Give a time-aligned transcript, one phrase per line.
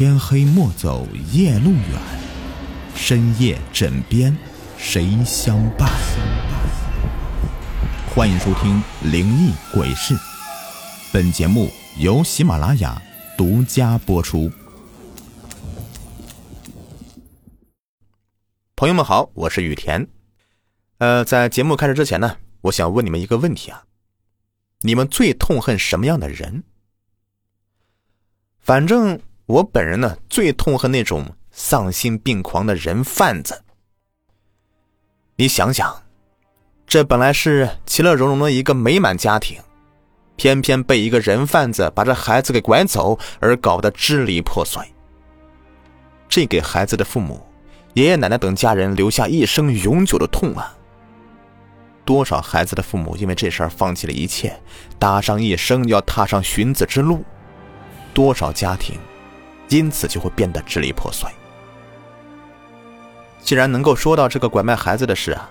[0.00, 2.00] 天黑莫走夜路远，
[2.94, 4.34] 深夜枕边
[4.78, 5.90] 谁相伴？
[8.08, 8.82] 欢迎收听
[9.12, 10.14] 《灵异鬼事》，
[11.12, 12.98] 本节目由喜马拉雅
[13.36, 14.50] 独家播出。
[18.76, 20.08] 朋友们好，我是雨田。
[20.96, 23.84] 呃，在节目开始之前呢，我想问你们一个问题啊：
[24.80, 26.64] 你们最痛恨什么样的人？
[28.60, 33.64] 反正我本人呢，最痛恨那种丧心病狂的人贩子。
[35.34, 36.04] 你想想，
[36.86, 39.58] 这本来是其乐融融的一个美满家庭，
[40.36, 44.80] 偏偏被一个人贩子把这孩子给拐走，而搞得支离破碎。
[46.28, 47.44] 这给孩子的父母、
[47.94, 50.76] 爷爷奶奶等家人留下一生永久的痛啊！
[52.04, 54.56] 多少孩子的父母因为这事儿放弃了一切，
[54.96, 57.24] 搭上一生要踏上寻子之路。
[58.14, 58.96] 多少家庭
[59.70, 61.28] 因此就会变得支离破碎。
[63.40, 65.50] 既然能够说到这个拐卖孩子的事啊，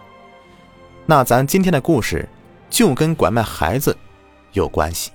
[1.07, 2.29] 那咱今天的故事
[2.69, 3.97] 就跟拐卖孩子
[4.53, 5.11] 有关系。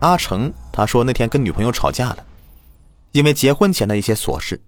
[0.00, 2.26] 阿成他说那天跟女朋友吵架了，
[3.12, 4.60] 因为结婚前的一些琐事，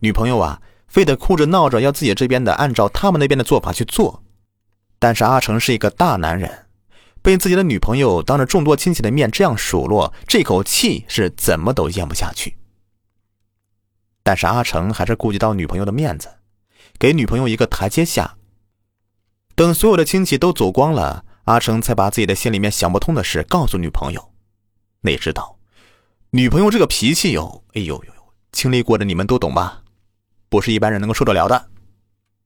[0.00, 4.24] 女朋友啊非得哭着闹着要自己这边的按照他们那边的做法去做。
[4.98, 6.66] 但是阿成是一个大男人，
[7.28, 12.56] 被自己的女朋友当着众多亲戚的面这样数落，这口气是怎么都咽不下去。
[14.22, 16.38] 但是阿成还是顾及到女朋友的面子，
[16.98, 18.38] 给女朋友一个台阶下。
[19.54, 24.32] 等所有的亲戚都走光了，阿成才把自己的心里面想不通的事告诉女朋友。
[25.02, 25.58] 哪知道，
[26.30, 29.82] 女朋友这个脾气哟，哎呦呦呦，经历过的你们都懂吧？
[30.48, 31.68] 不是一般人能够受得了的。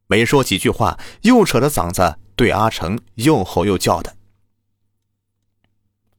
[0.08, 4.17] 没说几句话，又扯着嗓子对阿成又吼又叫的。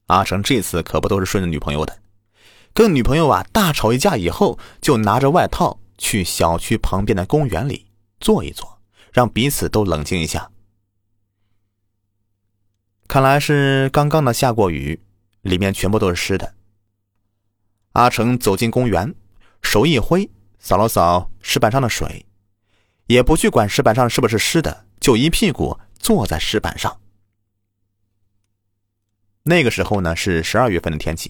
[0.07, 1.99] 阿成这次可不都是顺着女朋友的，
[2.73, 7.87] 跟女朋友啊大吵一架以后，就拿着外套去小区旁边的公园里
[8.19, 8.79] 坐一坐，
[9.11, 10.49] 让彼此都冷静一下。
[13.07, 14.99] 看来是刚刚的下过雨，
[15.41, 16.53] 里面全部都是湿的。
[17.93, 19.13] 阿成走进公园，
[19.61, 22.25] 手一挥，扫了扫石板上的水。
[23.05, 26.99] 也不去管石板上是不是湿的，就一屁股坐在石板上。
[29.45, 31.29] 那个时候呢是十二月份的天气，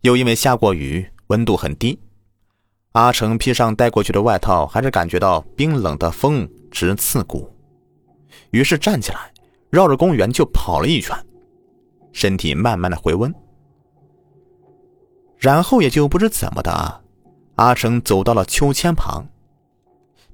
[0.00, 1.98] 又因为下过雨，温度很低。
[2.92, 7.52] 阿成披上带过去的外套，还是感觉到冰冷的风直刺骨，
[8.50, 9.30] 于是站起来，
[9.68, 11.14] 绕着公园就跑了一圈，
[12.12, 13.32] 身体慢慢的回温。
[15.36, 16.98] 然后也就不知怎么的啊，
[17.56, 19.22] 阿成走到了秋千旁。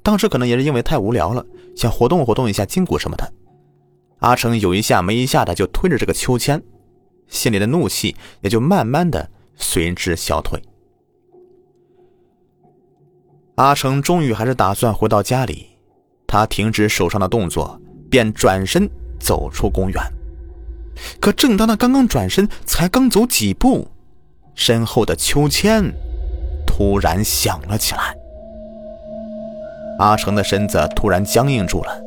[0.00, 1.44] 当时可能也是因为太无聊了，
[1.74, 3.32] 想活动活动一下筋骨什么的。
[4.20, 6.62] 阿成有一下没一下的就推着这个秋千，
[7.30, 10.62] 心里的怒气也就慢慢的随之消退。
[13.54, 15.68] 阿成终于还是打算回到家里，
[16.26, 17.80] 他停止手上的动作，
[18.10, 20.02] 便转身走出公园。
[21.20, 23.88] 可正当他刚刚转身，才刚走几步，
[24.54, 25.84] 身后的秋千
[26.66, 28.16] 突然响了起来。
[29.98, 32.02] 阿成的身子突然僵硬住了，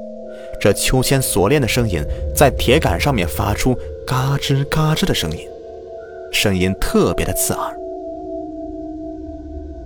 [0.60, 2.04] 这秋千锁链的声音
[2.36, 5.48] 在铁杆上面发出嘎吱嘎吱的声音，
[6.32, 7.78] 声音特别的刺耳。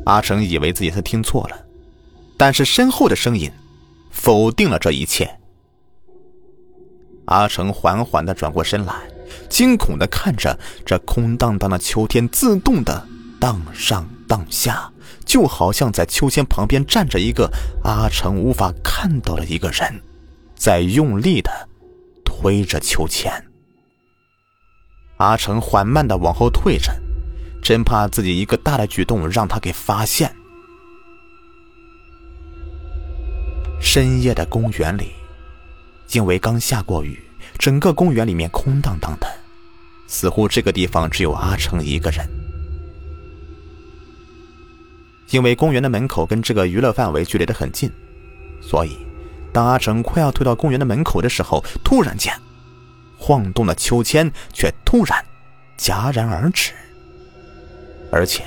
[0.06, 1.66] 阿成以为自己是听错了，
[2.36, 3.52] 但是身后的声音
[4.10, 5.30] 否定了这一切。
[7.26, 8.94] 阿成缓缓的转过身来，
[9.50, 13.06] 惊恐的看着这空荡荡的秋天自动的
[13.40, 14.92] 荡上荡下。
[15.26, 17.52] 就好像在秋千旁边站着一个
[17.84, 20.02] 阿成无法看到的一个人，
[20.56, 21.52] 在用力的
[22.24, 23.32] 推着秋千。
[25.18, 26.92] 阿成缓慢的往后退着，
[27.62, 30.34] 真怕自己一个大的举动让他给发现。
[33.80, 35.12] 深夜的公园里，
[36.12, 37.20] 因为刚下过雨，
[37.58, 39.28] 整个公园里面空荡荡的，
[40.08, 42.28] 似乎这个地方只有阿成一个人。
[45.30, 47.92] 因为公园的门口跟这个娱乐范围距离的很近，
[48.62, 48.98] 所以
[49.52, 52.34] 当阿成快要退到公园的门口的时候，突然间，
[53.18, 55.24] 晃动的秋千却突然
[55.78, 56.72] 戛然而止。
[58.12, 58.44] 而且，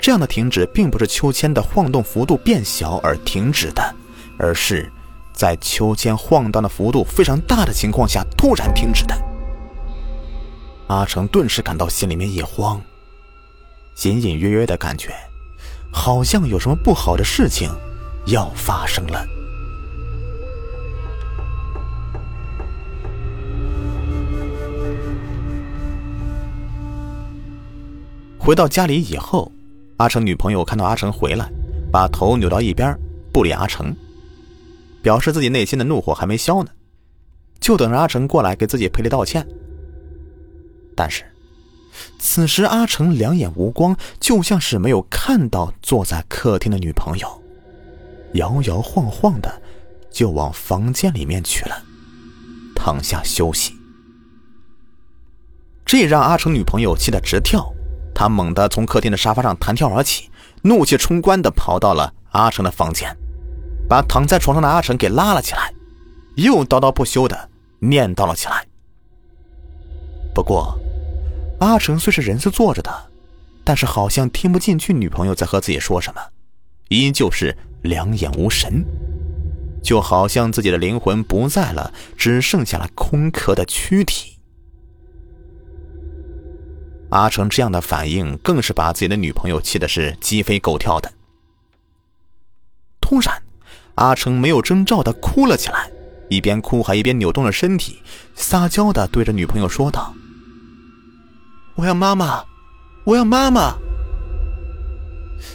[0.00, 3.94] 这样的停止并不是秋千的晃动幅度变小而停止的，
[4.38, 4.90] 而是
[5.32, 9.14] 在秋千晃荡的幅度非常大的情况下突然停止的。
[10.88, 12.80] 阿成顿时感到心里面一慌，
[14.04, 15.14] 隐隐约约的感觉。
[15.90, 17.70] 好像有什么不好的事情
[18.26, 19.26] 要发生了。
[28.48, 29.52] 回到家里以后，
[29.98, 31.52] 阿成女朋友看到阿成回来，
[31.92, 32.98] 把头扭到一边，
[33.30, 33.94] 不理阿成，
[35.02, 36.70] 表示自己内心的怒火还没消呢，
[37.60, 39.46] 就等着阿成过来给自己赔礼道歉。
[40.96, 41.24] 但是，
[42.18, 47.42] 此时阿成两眼无光，就像是没有看到坐在客厅的女朋友，
[48.32, 49.60] 摇摇晃晃的
[50.10, 51.82] 就往房间里面去了，
[52.74, 53.74] 躺下休息。
[55.84, 57.70] 这让阿成女朋友气得直跳，
[58.18, 60.28] 他猛地从客厅的沙发上弹跳而起，
[60.62, 63.16] 怒气冲冠的跑到了阿成的房间，
[63.88, 65.72] 把躺在床上的阿成给拉了起来，
[66.34, 67.48] 又叨叨不休的
[67.78, 68.66] 念叨了起来。
[70.34, 70.76] 不过，
[71.60, 72.90] 阿成虽是人是坐着的，
[73.62, 76.20] 但是好像听不进去女朋友在和自己说什么，
[76.88, 78.84] 依旧是两眼无神，
[79.80, 84.27] 就好像自己的灵魂不在了，只剩下了空壳的躯体。
[87.10, 91.12] 阿成这样的反应，更是把自己的女朋友气的是鸡飞狗跳的。
[93.00, 93.42] 突然，
[93.94, 95.90] 阿成没有征兆的哭了起来，
[96.28, 98.02] 一边哭还一边扭动着身体，
[98.34, 100.14] 撒娇的对着女朋友说道
[101.76, 102.44] ：“我要妈妈，
[103.04, 103.74] 我要妈妈。”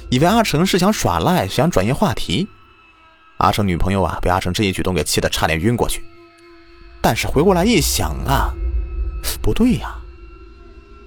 [0.10, 2.48] 以为阿成是想耍赖，想转移话题，
[3.38, 6.04] 阿成女朋友啊，被阿成这一举动给气得差点晕过去。
[7.02, 8.54] 但是回过来一想啊，
[9.42, 9.96] 不对呀。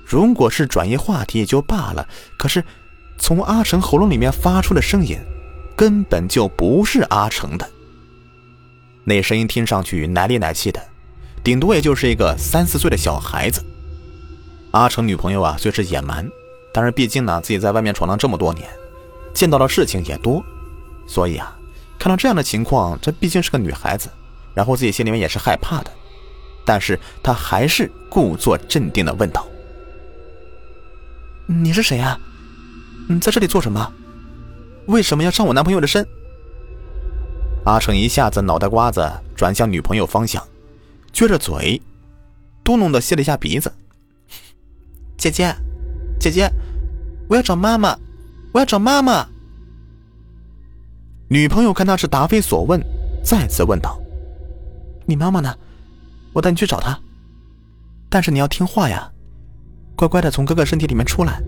[0.07, 2.09] 如果是转移话题也就罢了，
[2.39, 2.63] 可是
[3.19, 5.19] 从阿成喉咙里面发出的声音，
[5.75, 7.69] 根本就不是阿成的。
[9.03, 10.81] 那声音听上去奶里奶气的，
[11.43, 13.65] 顶多也就是一个三四岁的小孩子。
[14.71, 16.29] 阿成女朋友啊，虽是野蛮，
[16.73, 18.69] 但是毕竟呢，自己在外面闯荡这么多年，
[19.35, 20.41] 见到的事情也多，
[21.09, 21.57] 所以啊，
[21.99, 24.09] 看到这样的情况，这毕竟是个女孩子，
[24.55, 25.91] 然后自己心里面也是害怕的，
[26.65, 29.45] 但是她还是故作镇定的问道。
[31.47, 32.19] 你是谁呀？
[33.09, 33.93] 你在这里做什么？
[34.87, 36.07] 为什么要上我男朋友的身？
[37.65, 40.43] 阿成一下子脑袋瓜子转向女朋友方向，
[41.13, 41.81] 撅着嘴，
[42.65, 43.73] 嘟哝的吸了一下鼻子。
[45.17, 45.55] 姐姐，
[46.19, 46.51] 姐姐，
[47.29, 47.97] 我要找妈妈，
[48.53, 49.27] 我要找妈妈。
[51.29, 52.81] 女朋友看他是答非所问，
[53.25, 54.01] 再次问道
[55.07, 55.57] ：“你妈妈呢？
[56.33, 56.99] 我带你去找她，
[58.09, 59.11] 但是你要听话呀。”
[59.97, 61.43] 乖乖的从哥哥身体里面出来，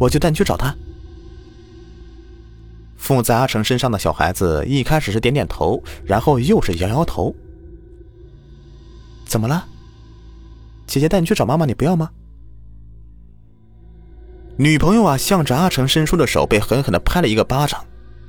[0.00, 0.74] 我就带你去找他。
[2.96, 7.34] 附在阿成身上的小孩子一开始是点点头，然后又是摇摇头。
[9.26, 9.66] 怎么了？
[10.86, 12.10] 姐姐带你去找妈妈，你不要吗？
[14.56, 17.84] 女朋友啊，向着阿成伸出的手被狠狠的拍了一个巴掌，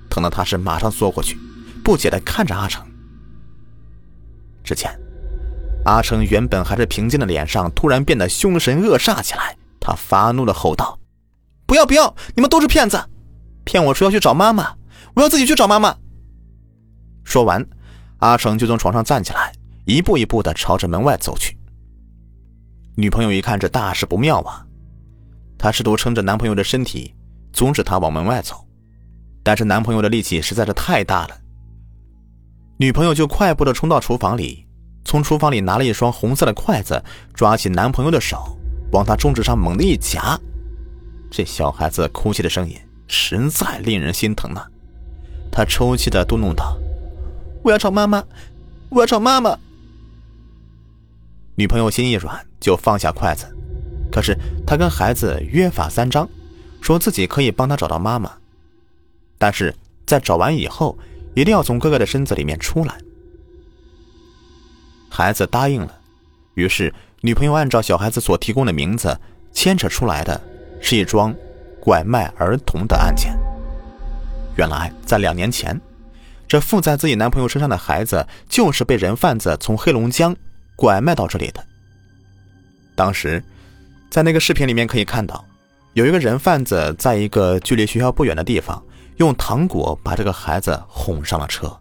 [0.09, 1.37] 疼得他是马上缩过去，
[1.83, 2.85] 不解的看着阿成。
[4.63, 4.91] 之前。
[5.89, 9.57] 阿成原本还是平静的脸上，突然变得凶神恶煞起来。
[9.79, 10.99] 他发怒的吼道
[11.65, 12.15] ：“不要不要！
[12.35, 13.03] 你们都是骗子，
[13.63, 14.75] 骗我说要去找妈妈，
[15.15, 15.97] 我要自己去找妈妈。”
[17.25, 17.65] 说完，
[18.19, 19.51] 阿成就从床上站起来，
[19.85, 21.57] 一步一步的朝着门外走去。
[22.95, 24.63] 女朋友一看这大事不妙啊，
[25.57, 27.15] 她试图撑着男朋友的身体，
[27.51, 28.63] 阻止他往门外走，
[29.41, 31.35] 但是男朋友的力气实在是太大了。
[32.77, 34.67] 女朋友就快步的冲到厨房里。
[35.03, 37.03] 从厨房里拿了一双红色的筷子，
[37.33, 38.57] 抓起男朋友的手，
[38.91, 40.39] 往他中指上猛地一夹。
[41.31, 42.75] 这小孩子哭泣的声音
[43.07, 44.65] 实在令人心疼呐！
[45.51, 46.77] 他抽泣的嘟囔道
[47.63, 48.23] ：“我要找妈妈，
[48.89, 49.57] 我要找妈妈。”
[51.55, 53.45] 女朋友心一软，就放下筷子。
[54.11, 56.27] 可是他跟孩子约法三章，
[56.81, 58.31] 说自己可以帮他找到妈妈，
[59.37, 59.73] 但是
[60.05, 60.97] 在找完以后，
[61.35, 62.95] 一定要从哥哥的身子里面出来。
[65.19, 65.93] 孩子答应了，
[66.53, 69.19] 于是女朋友按照小孩子所提供的名字
[69.51, 70.41] 牵扯出来的，
[70.79, 71.35] 是一桩
[71.81, 73.37] 拐卖儿童的案件。
[74.55, 75.77] 原来在两年前，
[76.47, 80.33] 这附在自己男朋友身上的孩子就是被人贩子从黑龙江
[80.77, 81.61] 拐卖到这里的。
[82.95, 83.43] 当时，
[84.09, 85.43] 在那个视频里面可以看到，
[85.95, 88.81] 有一个人贩子在一个距离学校不远的地方，
[89.17, 91.77] 用糖果把这个孩子哄上了车，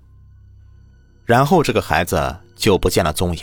[1.28, 2.36] 然后这个孩子。
[2.58, 3.42] 就不见了踪影。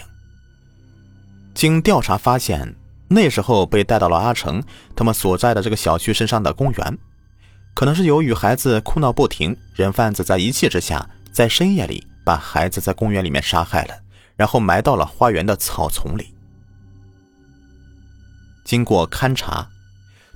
[1.54, 2.75] 经调查发现，
[3.08, 4.62] 那时候被带到了阿成
[4.94, 6.98] 他们所在的这个小区身上的公园，
[7.74, 13.96] 可能是由于孩子哭闹不停，人贩子在一气之下，在深夜里把孩子在公园里面杀害了，
[14.36, 16.36] 然后埋到了花园的草丛里。
[18.65, 19.65] 经过勘查，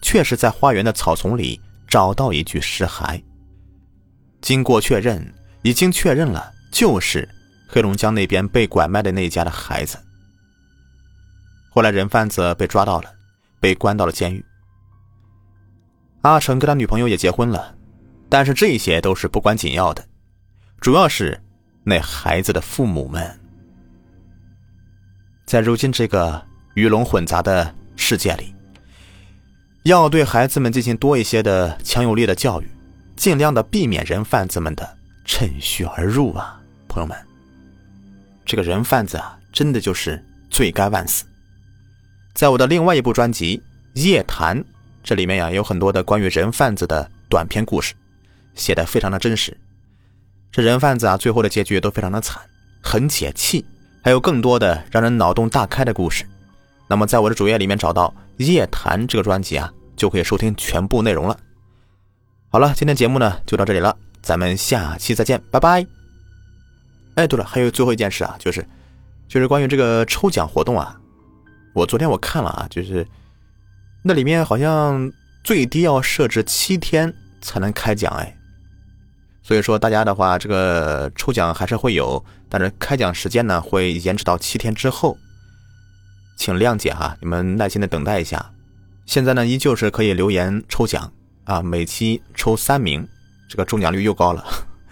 [0.02, 3.22] 确实在花园的草丛里找到一具尸骸。
[4.40, 7.28] 经过确认，已经确认了，就是。
[7.72, 10.00] 黑龙江那边被拐卖的那家的孩子，
[11.70, 13.14] 后来人贩子被抓到了，
[13.60, 14.44] 被关到了监狱。
[16.22, 17.76] 阿成跟他女朋友也结婚了，
[18.28, 20.04] 但是这些都是不关紧要的，
[20.82, 21.40] 主要是
[21.84, 23.40] 那孩子的父母们，
[25.46, 28.54] 在如今这个鱼龙混杂的世界里，
[29.84, 32.68] 要对孩子们进行多一些的强有力的教育，
[33.16, 37.16] 尽量的避免人贩子们的趁虚而入啊，朋友们，
[38.50, 41.24] 这个人贩子啊，真的就是罪该万死。
[42.34, 43.62] 在我的另外一部专辑
[44.02, 44.60] 《夜谈》。
[45.04, 47.94] 这里面呀有很多的关于人贩子的短篇故事，
[48.56, 49.56] 写的非常的真实。
[50.52, 52.42] 这人贩子啊，最后的结局都非常的惨，
[52.82, 53.64] 很解气。
[54.04, 56.26] 还有更多的让人脑洞大开的故事。
[56.88, 58.12] 那么在我的主页里面找到
[58.44, 61.38] 《夜谈》这个专辑啊，就可以收听全部内容了。
[62.50, 65.99] 好了，今天节目呢就到这里了，咱们下期再见，拜拜。
[67.20, 68.66] 哎，对了，还有最后一件事啊，就是
[69.28, 70.98] 就是关于这个抽奖活动啊，
[71.74, 73.06] 我昨天我看了啊，就是。
[74.02, 75.12] 那里面好像
[75.44, 78.34] 最低要设置七天才能开奖哎，
[79.44, 85.18] 所以说大家的话，这个抽奖还是会有，但是开奖时间呢会延迟到七天之后，
[86.38, 88.50] 请谅解哈，你们耐心的等待一下。
[89.06, 91.12] 现在呢依旧是可以留言抽奖
[91.44, 93.06] 啊，每期抽三名，
[93.50, 94.46] 这个中奖率又高了。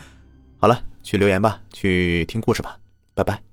[0.59, 2.77] 好了，去留言吧，去听故事吧，
[3.15, 3.46] 拜拜。